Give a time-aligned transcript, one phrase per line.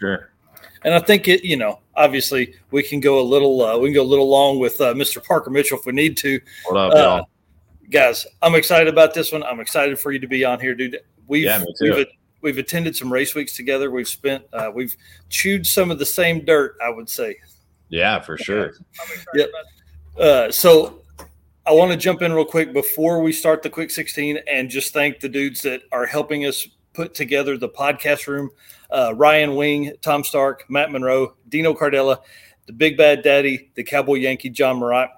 [0.00, 0.30] sure.
[0.82, 3.94] And I think it, you know, obviously we can go a little, uh, we can
[3.94, 5.22] go a little long with uh, Mr.
[5.24, 6.40] Parker Mitchell if we need to.
[6.66, 7.28] What up, Uh, y'all?
[7.90, 9.42] guys, I'm excited about this one.
[9.42, 10.98] I'm excited for you to be on here, dude.
[11.26, 11.94] We've Yeah, me too.
[11.94, 12.06] we've
[12.40, 13.90] we've attended some race weeks together.
[13.90, 14.96] We've spent uh, we've
[15.28, 17.36] chewed some of the same dirt, I would say.
[17.90, 18.72] Yeah, for sure.
[19.34, 19.50] Yep.
[20.18, 21.02] Uh, so
[21.66, 24.92] I want to jump in real quick before we start the quick 16 and just
[24.92, 28.50] thank the dudes that are helping us put together the podcast room.
[28.90, 32.18] Uh, Ryan Wing, Tom Stark, Matt Monroe, Dino Cardella,
[32.66, 35.10] the Big Bad Daddy, the Cowboy Yankee, John Murat,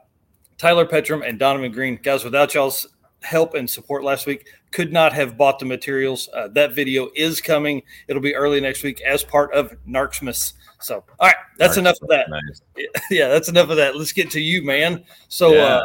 [0.59, 1.99] Tyler Petrum, and Donovan Green.
[2.03, 2.87] Guys, without y'all's
[3.23, 6.29] help and support last week, could not have bought the materials.
[6.35, 7.83] Uh, that video is coming.
[8.09, 10.55] It'll be early next week as part of Narcsmas.
[10.81, 12.29] So, all right, that's enough of that.
[12.29, 12.63] Nice.
[13.11, 13.97] Yeah, that's enough of that.
[13.97, 15.05] Let's get to you, man.
[15.29, 15.63] So, Yeah.
[15.77, 15.85] uh,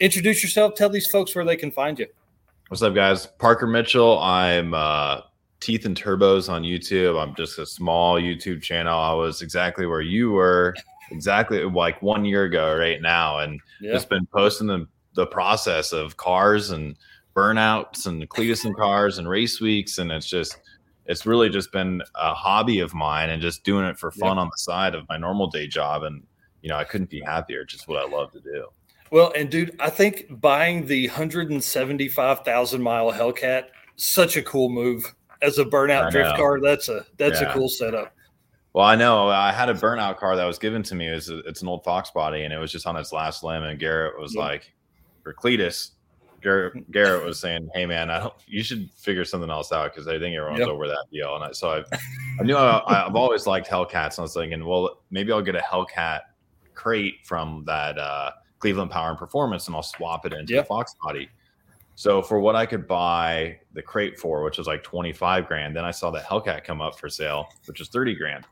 [0.00, 0.74] introduce yourself.
[0.74, 2.06] Tell these folks where they can find you.
[2.68, 3.26] What's up, guys?
[3.26, 4.18] Parker Mitchell.
[4.18, 5.20] I'm uh,
[5.60, 7.16] Teeth and Turbos on YouTube.
[7.16, 8.98] I'm just a small YouTube channel.
[8.98, 10.74] I was exactly where you were,
[11.12, 15.92] exactly like one year ago, right now, and Yeah, just been posting the the process
[15.92, 16.96] of cars and
[17.36, 20.58] burnouts and Cleetus and cars and race weeks, and it's just
[21.04, 24.48] it's really just been a hobby of mine and just doing it for fun on
[24.48, 26.20] the side of my normal day job, and
[26.62, 27.64] you know I couldn't be happier.
[27.64, 28.66] Just what I love to do.
[29.10, 33.64] Well, and dude, I think buying the 175,000 mile Hellcat
[33.96, 36.60] such a cool move as a burnout drift car.
[36.60, 37.50] That's a that's Yeah.
[37.50, 38.12] a cool setup.
[38.72, 41.08] Well, I know I had a burnout car that was given to me.
[41.08, 43.62] It's, it's an old Fox body, and it was just on its last limb.
[43.62, 44.42] And Garrett was Yeah.
[44.42, 44.70] like,
[45.22, 45.92] for Cleetus,
[46.42, 50.06] Garrett, Garrett was saying, "Hey, man, I don't, you should figure something else out because
[50.06, 50.68] I think everyone's Yep.
[50.68, 51.84] over that deal." And I, so I,
[52.38, 55.56] I knew I, I've always liked Hellcats, and I was thinking, well, maybe I'll get
[55.56, 56.20] a Hellcat
[56.74, 60.64] crate from that uh, Cleveland Power and Performance, and I'll swap it into Yep.
[60.64, 61.28] the Fox body.
[61.94, 65.84] So for what I could buy the crate for, which was like 25 grand, then
[65.84, 68.44] I saw that Hellcat come up for sale, which was 30 grand.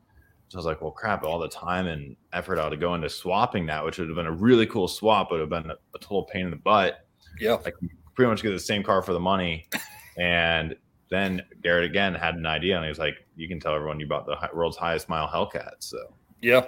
[0.49, 2.95] So I was like, well, crap, all the time and effort I ought to go
[2.95, 5.75] into swapping that, which would have been a really cool swap, would have been a,
[5.95, 7.07] a total pain in the butt.
[7.39, 7.57] Yeah.
[7.67, 9.69] I can pretty much get the same car for the money.
[10.17, 10.77] And
[11.11, 14.07] then Garrett again had an idea and he was like, you can tell everyone you
[14.07, 15.73] bought the world's highest mile Hellcat.
[15.81, 15.99] So
[16.45, 16.67] Yeah.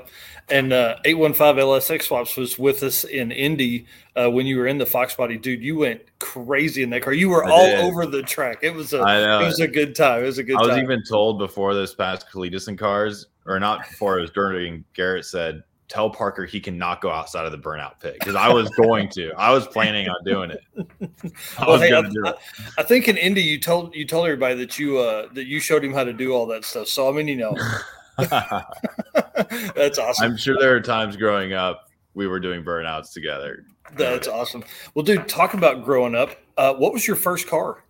[0.49, 4.79] And uh, 815 LSX Swaps was with us in Indy uh, when you were in
[4.79, 5.37] the Fox body.
[5.37, 7.13] Dude, you went crazy in that car.
[7.13, 7.81] You were I all did.
[7.81, 8.59] over the track.
[8.63, 10.23] It was a it was a good time.
[10.23, 10.65] It was a good time.
[10.71, 14.85] I was even told before this past and cars, or not before, it was during
[14.95, 18.49] Garrett said, tell Parker he can not go outside of the burnout pit because I
[18.49, 19.33] was going to.
[19.37, 20.61] I was planning on doing it.
[21.59, 22.35] I Well, was hey, I, to do it.
[22.77, 25.59] I- I think in Indy you told you told everybody that you uh that you
[25.59, 26.87] showed him how to do all that stuff.
[26.89, 27.57] So I mean, you know,
[29.75, 30.25] that's awesome.
[30.33, 33.65] I'm sure there are times growing up we were doing burnouts together.
[33.95, 34.65] That's awesome.
[34.95, 37.85] Well, dude, talking about growing up, uh, what was your first car?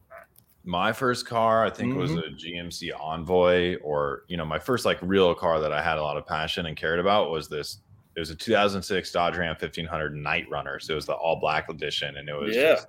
[0.64, 4.98] My first car, I think, was a GMC Envoy, or you know, my first like
[5.00, 7.78] real car that I had a lot of passion and cared about was this.
[8.16, 11.68] It was a 2006 Dodge Ram 1500 Night Runner, so it was the all black
[11.68, 12.74] edition, and it was Yeah.
[12.74, 12.88] just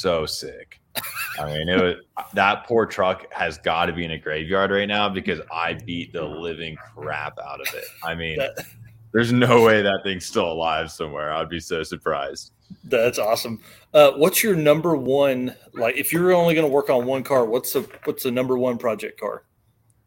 [0.00, 0.80] so sick.
[1.38, 1.96] I mean, it was
[2.34, 6.12] that poor truck has got to be in a graveyard right now because I beat
[6.12, 7.84] the living crap out of it.
[8.04, 8.66] I mean, That-
[9.12, 11.32] there's no way that thing's still alive somewhere.
[11.32, 12.52] I'd be so surprised.
[12.84, 13.60] That's awesome.
[13.92, 15.54] Uh, what's your number one?
[15.74, 18.56] Like, if you're only going to work on one car, what's the what's the number
[18.56, 19.44] one project car?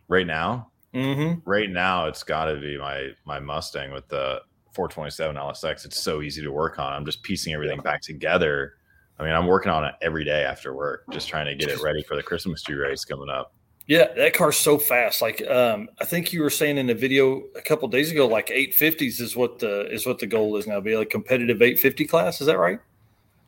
[0.08, 1.48] Right now, Mm-hmm.
[1.48, 4.42] right now it's got to be my my Mustang with the
[4.74, 5.86] 427 LSX.
[5.86, 6.92] It's so easy to work on.
[6.94, 8.74] I'm just piecing everything back together.
[9.20, 11.82] I mean, I'm working on it every day after work, just trying to get it
[11.82, 13.54] ready for the Christmas tree race coming up.
[13.88, 15.22] Yeah, that car's so fast.
[15.22, 18.48] Like, um, I think you were saying in the video a couple days ago, like
[18.48, 20.80] 850s is what the is what the goal is now.
[20.82, 22.42] Be like competitive 850 class.
[22.42, 22.80] Is that right?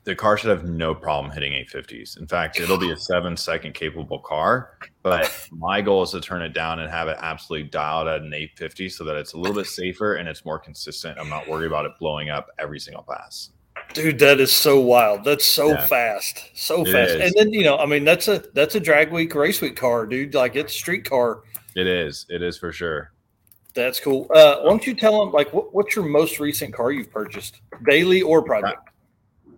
[0.03, 2.17] The car should have no problem hitting 850s.
[2.17, 6.43] In fact, it'll be a seven second capable car, but my goal is to turn
[6.43, 9.55] it down and have it absolutely dialed at an 850 so that it's a little
[9.55, 11.19] bit safer and it's more consistent.
[11.19, 13.49] I'm not worried about it blowing up every single pass.
[13.97, 15.23] Dude, that is so wild.
[15.23, 15.85] That's so Yeah.
[15.87, 17.11] fast, so It fast.
[17.15, 17.21] is.
[17.21, 20.05] And then you know, I mean, that's a that's a drag week, race week car,
[20.05, 20.33] dude.
[20.33, 21.41] Like it's a street car.
[21.75, 22.25] It is.
[22.29, 23.11] It is for sure.
[23.73, 24.27] That's cool.
[24.33, 27.61] Uh, why don't you tell them like what, what's your most recent car you've purchased,
[27.87, 28.79] daily or project?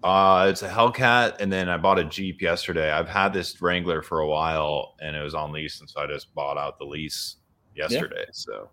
[0.03, 2.89] Uh, it's a Hellcat, and then I bought a Jeep yesterday.
[2.89, 6.07] I've had this Wrangler for a while, and it was on lease, and so I
[6.07, 7.35] just bought out the lease
[7.75, 8.23] yesterday.
[8.31, 8.69] So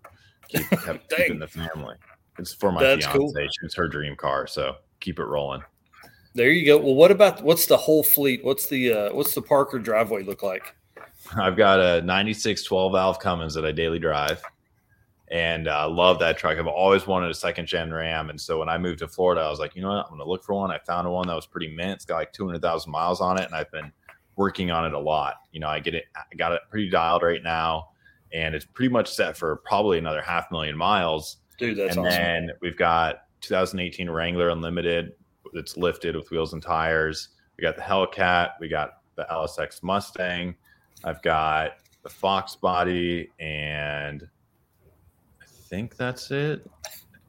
[0.47, 1.17] keep, kept Dang.
[1.19, 1.95] keeping the family.
[2.39, 3.17] It's for my That's fiance.
[3.17, 3.33] cool.
[3.63, 5.61] It's her dream car, so keep it rolling.
[6.33, 6.77] There you go.
[6.77, 8.43] Well, what about what's the whole fleet?
[8.43, 10.75] What's the uh, what's the Parker driveway look like?
[11.35, 14.41] I've got a 96 12 valve Cummins that I daily drive.
[15.29, 16.57] And I uh, love that truck.
[16.57, 18.29] I've always wanted a second gen Ram.
[18.29, 20.05] And so when I moved to Florida, I was like, you know what?
[20.05, 20.71] I'm going to look for one.
[20.71, 21.95] I found one that was pretty mint.
[21.95, 23.45] It's got like 200,000 miles on it.
[23.45, 23.91] And I've been
[24.37, 25.35] working on it a lot.
[25.51, 27.89] You know, I get it, I got it pretty dialed right now.
[28.33, 31.37] and it's pretty much set for probably another half million miles.
[31.57, 32.21] Dude, that's and awesome.
[32.21, 35.13] then we've got 2018 Wrangler Unlimited
[35.53, 37.29] that's lifted with wheels and tires.
[37.57, 38.51] We got the Hellcat.
[38.59, 40.55] We got the LSX Mustang.
[41.03, 44.27] I've got the Fox body, and
[45.41, 46.69] I think that's it.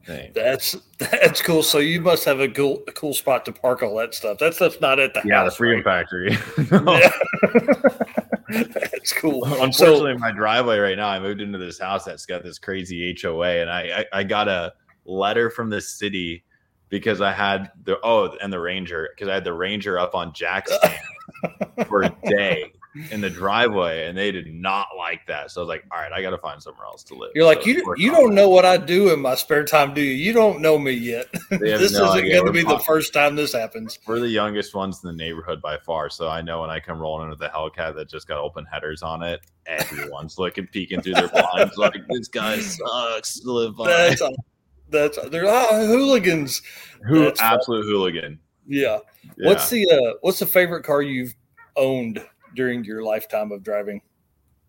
[0.05, 0.33] Think.
[0.33, 1.61] That's that's cool.
[1.61, 4.39] So you must have a cool a cool spot to park all that stuff.
[4.39, 5.57] That stuff's not at the Yeah, the house.
[5.57, 6.07] Freedom right?
[6.09, 6.37] Factory.
[8.49, 9.45] That's cool.
[9.61, 13.61] Unfortunately, my driveway right now, I moved into this house that's got this crazy HOA,
[13.61, 14.73] and I, I I got a
[15.09, 16.43] letter from the city
[16.89, 20.33] because I had the oh and the Ranger because I had the Ranger up on
[20.33, 22.71] jack stand for a day
[23.11, 25.51] in the driveway, and they did not like that.
[25.51, 27.31] So I was like, all right, I got to find somewhere else to live.
[27.35, 27.93] You're like So you.
[27.97, 30.13] You don't know what I do in my spare time, do you?
[30.13, 31.27] You don't know me yet.
[31.59, 33.99] This no isn't going to be the first time this happens.
[34.07, 36.99] We're the youngest ones in the neighborhood by far, so I know when I come
[36.99, 41.13] rolling into the Hellcat that just got open headers on it, everyone's looking, peeking through
[41.13, 43.87] their blinds, like this guy sucks live by.
[43.87, 44.21] That's
[44.91, 46.61] that's they're ah, hooligans.
[47.07, 47.53] Who that's fun.
[47.53, 48.39] absolute hooligan?
[48.67, 48.99] Yeah.
[49.37, 49.47] Yeah.
[49.47, 51.33] What's the uh, what's the favorite car you've
[51.75, 52.23] owned
[52.55, 54.01] during your lifetime of driving?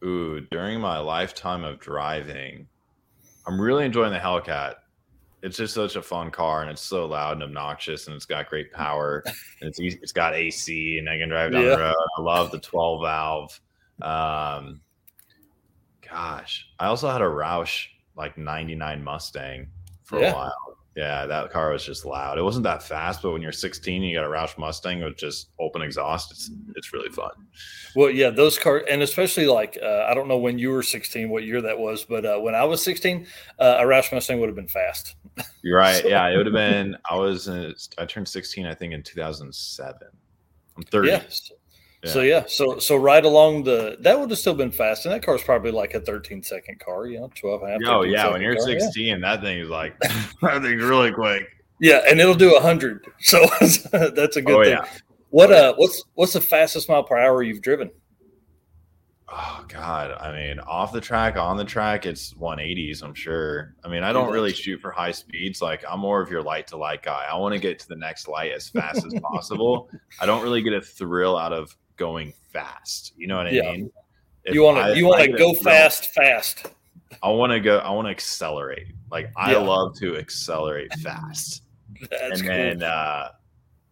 [0.05, 2.67] Ooh, during my lifetime of driving,
[3.47, 4.77] I'm really enjoying the Hellcat.
[5.43, 8.49] It's just such a fun car, and it's so loud and obnoxious, and it's got
[8.49, 9.23] great power,
[9.61, 11.71] and it's easy, it's got AC, and I can drive down Yeah.
[11.71, 11.95] the road.
[12.19, 13.61] I love the 12 valve.
[14.03, 14.81] Um,
[16.07, 17.87] gosh, I also had a Roush
[18.17, 19.67] like 99 Mustang
[20.11, 20.33] for Yeah.
[20.33, 20.77] a while.
[20.97, 22.37] Yeah, that car was just loud.
[22.37, 25.51] It wasn't that fast, but when you're 16, you got a Roush Mustang with just
[25.61, 26.33] open exhaust.
[26.33, 27.31] It's it's really fun.
[27.95, 31.31] Well, yeah, those cars, and especially like uh, I don't know when you were 16,
[31.31, 33.25] what year that was, but uh, when I was 16,
[33.61, 35.15] uh, a Roush Mustang would have been fast.
[35.63, 35.95] You're right.
[36.03, 36.97] So- Yeah, it would have been.
[37.09, 37.49] I was.
[37.97, 38.67] I turned 16.
[38.67, 40.09] I think in 2007.
[40.77, 41.09] I'm 30.
[41.09, 41.23] Yeah.
[42.05, 45.23] So yeah, so so right along the that would have still been fast, and that
[45.23, 47.81] car's probably like a 13 second car, you know, 12 and a half.
[47.87, 48.79] Oh yeah, when you're car, yeah.
[48.79, 51.47] 16, that thing is like that thing's really quick.
[51.79, 53.05] Yeah, and it'll do hundred.
[53.21, 54.73] So that's a good Oh thing.
[54.73, 54.87] yeah.
[55.29, 57.91] What uh, what's what's the fastest mile per hour you've driven?
[59.33, 60.11] Oh god.
[60.19, 63.03] I mean, off the track, on the track, it's 180s.
[63.05, 63.77] I'm sure.
[63.85, 65.63] I mean, I don't really shoot for high speeds.
[65.63, 67.27] Like I'm more of your light to light guy.
[67.31, 69.89] I want to get to the next light as fast as possible.
[70.21, 73.13] I don't really get a thrill out of going fast.
[73.15, 73.71] You know what I Yeah.
[73.71, 73.93] mean?
[74.45, 76.67] If you want to you want to go fast, fast.
[77.23, 77.79] I want to go.
[77.79, 78.87] I want to accelerate.
[79.13, 79.59] Like I Yeah.
[79.59, 81.63] love to accelerate fast.
[82.11, 82.49] That's and cool.
[82.49, 83.29] then uh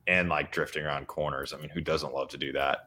[0.06, 1.52] and like drifting around corners.
[1.52, 2.78] I mean, who doesn't love to do that?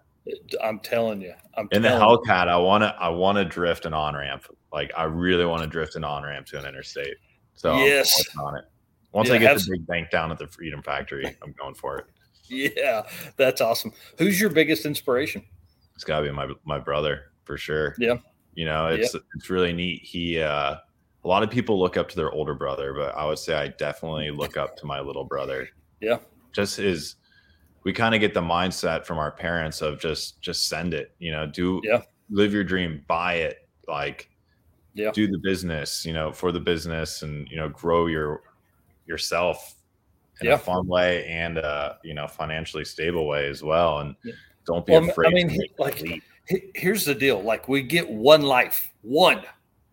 [0.62, 2.18] I'm telling you, I'm In the telling you.
[2.28, 4.46] Hellcat, I want to I want to drift an on ramp.
[4.74, 7.16] Like I really want to drift an on ramp to an interstate.
[7.54, 8.24] So I'm Yes.
[8.40, 8.66] on it.
[9.14, 12.00] Once Yeah, I get the big bank down at the Freedom Factory, I'm going for
[12.00, 12.06] it.
[12.48, 13.08] Yeah,
[13.38, 13.94] that's awesome.
[14.18, 15.44] Who's your biggest inspiration?
[15.96, 17.96] It's got to be my my brother for sure.
[17.98, 18.18] Yeah.
[18.56, 20.02] You know, it's it's really neat.
[20.04, 20.76] He uh
[21.24, 23.68] a lot of people look up to their older brother, but I would say I
[23.70, 25.70] definitely look up to my little brother.
[26.02, 26.18] Yeah.
[26.52, 27.16] Just his
[27.84, 31.32] we kind of get the mindset from our parents of just just send it, you
[31.32, 32.02] know, do Yeah.
[32.30, 34.30] live your dream, buy it, like
[34.94, 35.12] Yeah.
[35.12, 38.42] do the business, you know, for the business and you know, grow your
[39.08, 39.76] yourself
[40.42, 40.56] in Yeah.
[40.56, 44.00] a fun way and uh, you know, financially stable way as well.
[44.00, 44.34] And Yeah.
[44.66, 45.96] don't be Well, I mean, like.
[45.98, 46.22] He-
[46.76, 49.44] Here's the deal: like we get one life, one.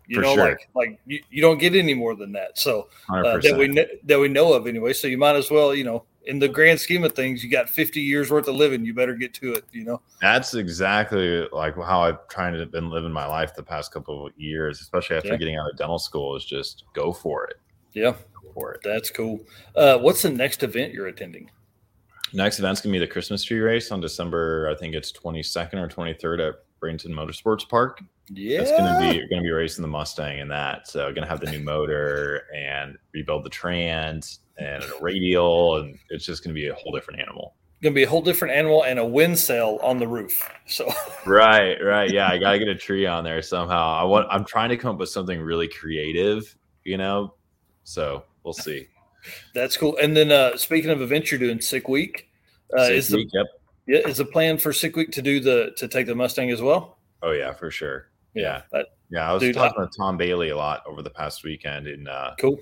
[0.09, 0.45] You For know, sure.
[0.49, 2.59] like like you, you don't get any more than that.
[2.59, 4.95] So uh, that we kn- that we know of anyway.
[4.95, 7.69] So you might as well, you know, in the grand scheme of things, you got
[7.69, 8.85] 50 years worth of living.
[8.85, 9.67] You better get to it.
[9.71, 10.01] You know.
[10.23, 14.33] That's exactly like how I've trying to been living my life the past couple of
[14.39, 15.37] years, especially after Yeah.
[15.37, 16.35] getting out of dental school.
[16.35, 17.57] Is just go for it.
[17.93, 18.15] Yeah,
[18.55, 18.81] for it.
[18.85, 19.41] that's cool.
[19.77, 21.51] Uh, what's the next event you're attending?
[22.33, 24.71] Next event's gonna be the Christmas tree race on December.
[24.71, 28.03] I think it's twenty second or twenty third at Bradenton Motorsports Park.
[28.31, 30.87] Yeah, It's gonna be you're gonna be racing the Mustang and that.
[30.89, 36.27] So gonna have the new motor and rebuild the trans and a radial, and it's
[36.27, 37.55] just gonna be a whole different animal.
[37.83, 40.47] gonna be a whole different animal and a wind sail on the roof.
[40.67, 40.87] So
[41.27, 42.11] Right, right.
[42.11, 43.95] Yeah, I gotta get a tree on there somehow.
[43.95, 44.27] I want.
[44.31, 46.55] I'm trying to come up with something really creative.
[46.85, 47.35] You know,
[47.85, 48.89] so we'll see.
[49.55, 49.97] that's cool.
[49.99, 52.29] And then uh, speaking of events, you're doing Sick Week.
[52.77, 53.47] Uh, Sick is the week, yep.
[53.87, 56.63] yeah is the plan for Sick Week to do the to take the Mustang as
[56.63, 56.99] well?
[57.23, 58.09] Oh yeah, for sure.
[58.35, 59.29] Yeah, that, yeah.
[59.29, 62.33] I was Dude, talking to Tom Bailey a lot over the past weekend, and uh,
[62.41, 62.59] cool.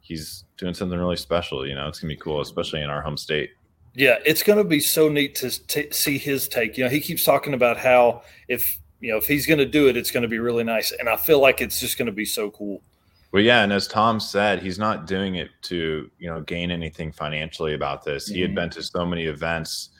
[0.00, 1.66] he's doing something really special.
[1.66, 3.50] You know, it's gonna be cool, especially in our home state.
[3.94, 6.78] Yeah, it's going to be so neat to t- see his take.
[6.78, 9.88] You know, he keeps talking about how if you know if he's going to do
[9.88, 12.12] it, it's going to be really nice, and I feel like it's just going to
[12.12, 12.80] be so cool.
[13.32, 17.12] Well, yeah, and as Tom said, he's not doing it to you know gain anything
[17.12, 18.26] financially about this.
[18.26, 18.54] He had Mhm.
[18.54, 19.90] been to so many events,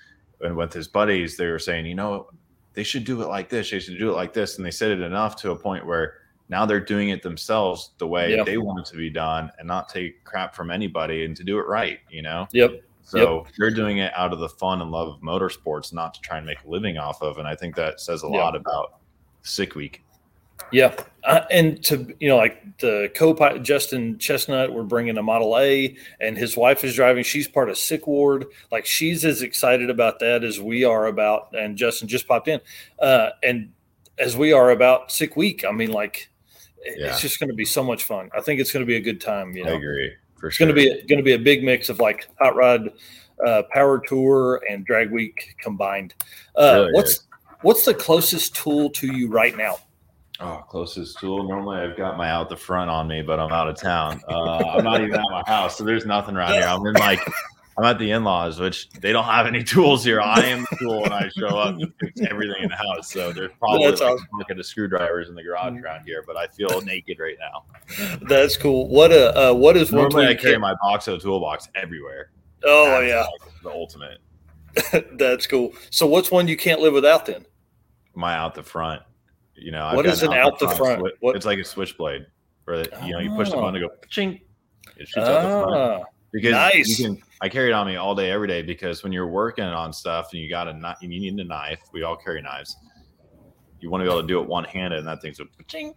[0.40, 2.30] and with his buddies, they were saying, you know,
[2.74, 3.70] they should do it like this.
[3.70, 6.14] They should do it like this, and they said it enough to a point where
[6.48, 8.46] now they're doing it themselves the way Yep.
[8.46, 11.58] they want it to be done and not take crap from anybody and to do
[11.58, 12.48] it right, you know?
[12.52, 12.82] Yep.
[13.02, 16.38] So they're doing it out of the fun and love of motorsports, not to try
[16.38, 17.36] and make a living off of.
[17.36, 18.38] And I think that says a Yeah.
[18.44, 18.94] lot about
[19.42, 20.02] Sick Week.
[20.72, 25.58] Yeah, uh, and to you know, like the co-pilot Justin Chestnut, we're bringing a Model
[25.58, 27.24] A, and his wife is driving.
[27.24, 28.46] She's part of Sick Ward.
[28.70, 31.48] Like she's as excited about that as we are about.
[31.54, 32.60] And Justin just popped in,
[33.00, 33.72] uh, and
[34.18, 35.64] as we are about Sick Week.
[35.64, 36.28] I mean, like
[36.84, 37.08] Yeah.
[37.08, 38.30] it's just going to be so much fun.
[38.36, 39.56] I think it's going to be a good time.
[39.56, 40.66] You I agree for it's sure.
[40.66, 42.90] going to be going to be a big mix of like hot rod,
[43.46, 46.14] uh, power tour, and drag week combined.
[46.56, 47.26] Uh, Really what's is.
[47.62, 49.78] what's the closest tool to you right now?
[50.40, 51.42] Oh, closest tool.
[51.42, 54.20] Normally, I've got my out the front on me, but I'm out of town.
[54.28, 56.62] Uh, I'm not even at my house, so there's nothing around here.
[56.62, 57.20] I'm in like,
[57.76, 60.20] I'm at the in-laws, which they don't have any tools here.
[60.20, 63.12] I am the tool when I show up fix everything in the house.
[63.12, 64.28] So there's probably That's like awesome.
[64.48, 67.64] a of screwdrivers in the garage around here, but I feel naked right now.
[68.28, 68.88] That's cool.
[68.88, 72.30] What a uh, what is Normally, I carry my Boxo toolbox everywhere.
[72.64, 74.18] Oh That's yeah, like the ultimate.
[75.18, 75.72] that's cool.
[75.90, 77.44] So what's one you can't live without then?
[78.14, 79.02] My out the front.
[79.60, 81.02] You know, What got is an out the front?
[81.02, 82.26] swi- What- It's like a switchblade,
[82.64, 83.60] where you know you push the Oh.
[83.62, 84.40] button to go ching.
[84.96, 85.74] It shoots out the front.
[85.76, 86.98] Ah, because Nice.
[86.98, 89.64] you can I carry it on me all day every day because when you're working
[89.64, 92.76] on stuff and you got a knife you need a knife we all carry knives
[93.80, 95.94] you want to be able to do it one handed and that thing's a ching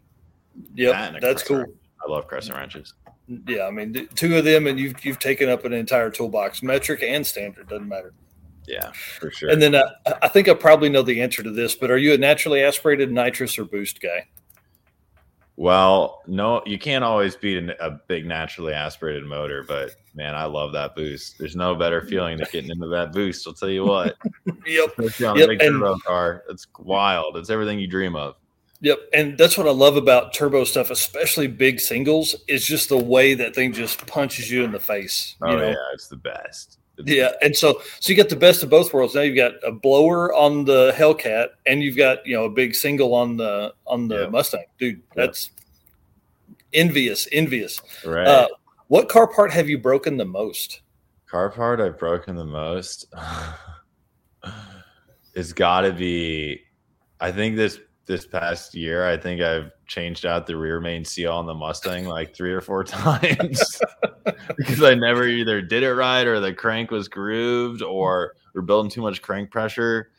[0.75, 1.57] yep, That that's cool.
[1.57, 1.77] crescent
[2.07, 2.93] I love crescent wrenches
[3.47, 6.61] Yeah, I mean, th- two of them, and you've you've taken up an entire toolbox,
[6.61, 8.13] metric and standard, doesn't matter.
[8.67, 9.89] Yeah for sure And then uh,
[10.21, 13.11] I- think I probably know the answer to this, but are you a naturally aspirated
[13.11, 14.27] nitrous or boost guy?
[15.57, 20.45] well no you can't always beat a, a big naturally aspirated motor but man I
[20.45, 23.83] love that boost there's no better feeling than getting into that boost I'll tell you
[23.85, 24.15] what
[24.65, 28.35] Yep, especially on Yep, a big and- car it's wild it's everything you dream of
[28.79, 28.97] yep.
[29.13, 33.35] And that's what I love about turbo stuff, especially big singles, is just the way
[33.35, 35.35] that thing just punches you in the face.
[35.43, 35.67] oh you know?
[35.69, 39.15] yeah it's the best Yeah, and so so you get the best of both worlds.
[39.15, 42.75] Now you've got a blower on the Hellcat, and you've got you know a big
[42.75, 44.29] single on the on the Yeah.
[44.29, 45.01] Mustang, dude.
[45.15, 45.51] That's
[46.74, 47.81] envious, envious.
[48.05, 48.48] right Uh,
[48.88, 50.81] what car part have you broken the most?
[51.27, 53.05] Car part I've broken the most
[55.34, 56.62] it's got to be.
[57.20, 61.34] I think this this past year, I think I've changed out the rear main seal
[61.34, 63.81] on the Mustang like three or four times
[64.58, 68.91] because I never either did it right or the crank was grooved or we're building
[68.91, 70.12] too much crank pressure.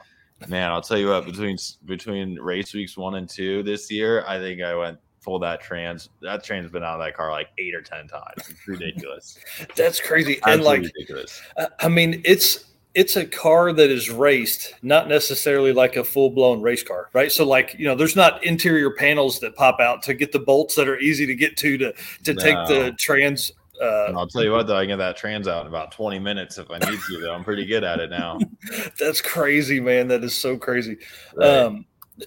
[0.49, 1.25] Man, I'll tell you what.
[1.25, 5.61] Between between race weeks one and two this year, I think I went full that
[5.61, 6.09] trans.
[6.21, 8.49] That tran's been out of that car like eight or ten times.
[8.49, 9.39] It's ridiculous.
[9.77, 10.35] That's crazy.
[10.45, 11.43] and Absolutely like, ridiculous.
[11.79, 16.61] I mean, it's it's a car that is raced, not necessarily like a full blown
[16.61, 17.33] race car, right?
[17.33, 20.75] So, like, you know, there's not interior panels that pop out to get the bolts
[20.75, 21.93] that are easy to get to to
[22.25, 23.53] to take the trans.
[23.81, 26.19] Uh, I'll tell you what, though, I can get that trans out in about 20
[26.19, 27.21] minutes if I need to.
[27.21, 28.39] Though I'm pretty good at it now.
[28.99, 30.09] that's crazy, man.
[30.09, 30.99] That is so crazy.
[31.35, 31.49] Right.
[31.49, 31.87] Um,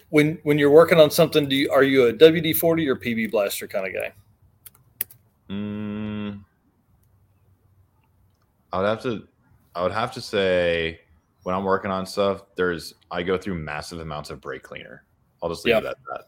[0.09, 3.29] when when you're working on something, do you, are you a WD forty or PB
[3.29, 4.13] blaster kind of guy?
[5.49, 6.43] Mm,
[8.73, 9.27] I would have to.
[9.75, 11.01] I would have to say
[11.43, 15.03] when I'm working on stuff, there's I go through massive amounts of brake cleaner.
[15.43, 15.79] I'll just leave Yeah.
[15.79, 16.21] it at that.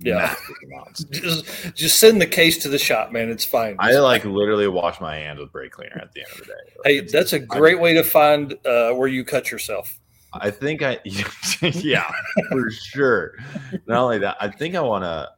[0.00, 0.14] Yeah.
[0.16, 1.04] Massive amounts.
[1.10, 3.30] Just just send the case to the shop, man.
[3.30, 3.74] It's fine.
[3.80, 6.52] I like literally wash my hands with brake cleaner at the end of the day.
[6.84, 9.98] hey, that's a great way to find uh, where you cut yourself.
[10.34, 11.00] I think I,
[11.62, 12.08] yeah,
[12.50, 13.32] for sure.
[13.86, 15.30] Not only that, I think I want to,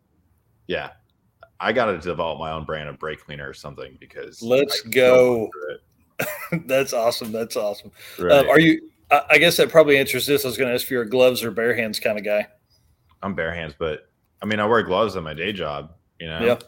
[0.66, 0.90] yeah,
[1.58, 5.48] I got to develop my own brand of brake cleaner or something because Let's go.
[6.66, 7.32] that's awesome.
[7.32, 7.90] That's awesome.
[8.18, 8.32] Right.
[8.32, 8.90] Um, are you?
[9.10, 10.44] I, I guess that probably answers this.
[10.44, 12.46] I was going to ask if you're a gloves or bare hands kind of guy.
[13.22, 14.10] I'm bare hands, but
[14.42, 16.40] I mean, I wear gloves at my day job, you know?
[16.44, 16.58] Yeah.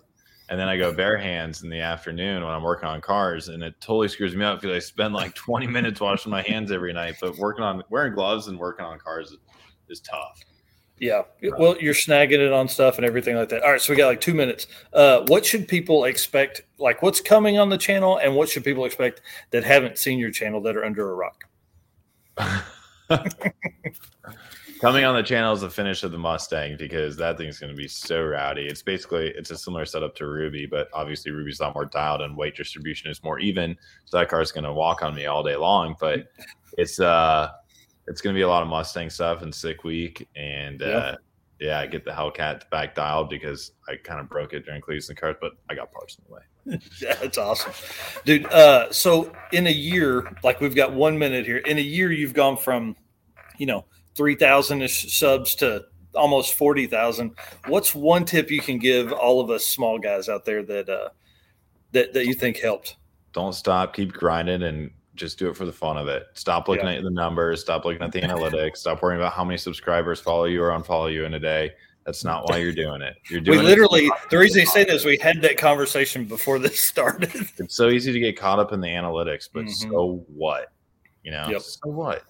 [0.51, 3.63] And then I go bare hands in the afternoon when I'm working on cars, and
[3.63, 6.93] it totally screws me up because I spend like 20 minutes washing my hands every
[6.93, 7.15] night.
[7.21, 9.39] But working on wearing gloves and working on cars is,
[9.89, 10.39] is tough.
[11.03, 11.23] Yeah.
[11.59, 13.65] Well, you're snagging it on stuff and everything like that.
[13.65, 13.81] All right.
[13.81, 14.69] So we got like two minutes.
[14.93, 16.63] Uh, what should people expect?
[16.79, 20.31] Like what's coming on the channel and what should people expect that haven't seen your
[20.31, 21.45] channel that are under a rock?
[24.81, 27.77] Coming on the channel is the finish of the Mustang because that thing's going to
[27.77, 28.67] be so rowdy.
[28.67, 32.21] It's basically it's a similar setup to Ruby, but obviously Ruby's a lot more dialed
[32.21, 33.77] and weight distribution is more even.
[34.05, 35.97] So that car's going to walk on me all day long.
[35.99, 36.29] But
[36.79, 37.51] it's uh
[38.07, 40.87] it's going to be a lot of Mustang stuff and sick week and Yeah.
[40.89, 41.17] uh
[41.61, 45.17] yeah, I get the Hellcat back dialed because I kind of broke it during Cleveland
[45.21, 46.81] cars, but I got parts in the way.
[47.01, 47.73] Yeah, that's awesome,
[48.25, 48.47] dude.
[48.47, 51.59] Uh, so in a year, like we've got one minute here.
[51.59, 52.97] In a year, you've gone from,
[53.59, 53.85] you know,
[54.17, 55.85] three thousand ish subs to
[56.17, 57.37] almost forty thousand.
[57.69, 61.11] What's one tip you can give all of us small guys out there that uh,
[61.93, 62.97] that that you think helped?
[63.35, 63.95] Don't stop.
[63.95, 66.27] Keep grinding and just do it for the fun of it.
[66.35, 66.95] Stop looking yeah.
[66.95, 67.61] at the numbers.
[67.61, 68.79] Stop looking at the analytics.
[68.79, 71.73] Stop worrying about how many subscribers follow you or unfollow you in a day.
[72.05, 73.17] That's not why you're doing it.
[73.31, 76.89] You're doing we literally the reason you say this, we had that conversation before this
[76.89, 77.33] started.
[77.59, 79.91] It's so easy to get caught up in the analytics, but mm-hmm.
[79.91, 80.73] so what?
[81.23, 81.63] You know, yep.
[81.63, 82.25] so what?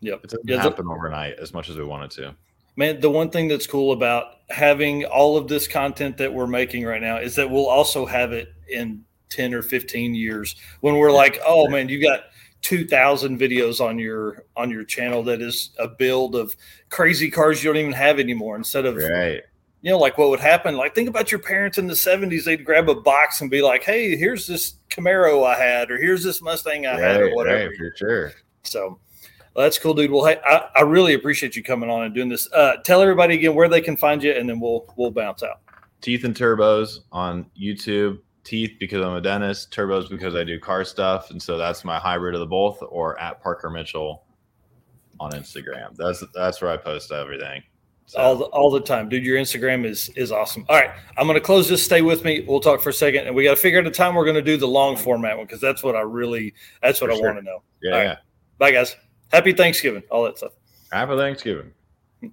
[0.00, 0.20] Yep.
[0.22, 2.34] It doesn't yeah, happen the, overnight as much as we want it to.
[2.76, 6.84] Man, the one thing that's cool about having all of this content that we're making
[6.84, 11.12] right now is that we'll also have it in 10 or 15 years when we're
[11.12, 12.24] like, oh man, you got
[12.62, 16.54] 2000 videos on your on your channel that is a build of
[16.90, 19.42] crazy cars you don't even have anymore instead of right.
[19.80, 22.64] you know like what would happen like think about your parents in the 70s they'd
[22.64, 26.42] grab a box and be like hey here's this camaro i had or here's this
[26.42, 28.32] mustang i right, had or whatever right, for sure.
[28.64, 28.98] So
[29.54, 30.10] well, that's cool dude.
[30.10, 32.52] Well hey I, I really appreciate you coming on and doing this.
[32.52, 35.60] Uh, tell everybody again where they can find you and then we'll we'll bounce out.
[36.00, 40.84] Teeth and turbos on youtube teeth because I'm a dentist, turbos because I do car
[40.84, 42.78] stuff, and so that's my hybrid of the both.
[42.88, 44.24] Or at Parker Mitchell
[45.20, 45.94] on Instagram.
[45.96, 47.62] That's that's where I post everything.
[48.06, 48.18] So.
[48.18, 49.24] All the, all the time, dude.
[49.24, 50.64] Your Instagram is is awesome.
[50.70, 51.84] All right, I'm going to close this.
[51.84, 52.42] Stay with me.
[52.48, 54.34] We'll talk for a second, and we got to figure out a time we're going
[54.34, 57.16] to do the long format one because that's what I really that's what for I
[57.18, 57.26] sure.
[57.26, 57.62] want to know.
[57.82, 58.16] Yeah, yeah.
[58.56, 58.96] Bye, guys.
[59.30, 60.02] Happy Thanksgiving.
[60.10, 60.52] All that stuff.
[60.90, 61.72] Happy Thanksgiving.